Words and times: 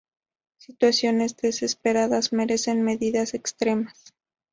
Situaciones 0.57 1.37
desesperadas 1.37 2.33
merecen 2.33 2.81
medidas 2.81 3.35
extremas. 3.35 4.15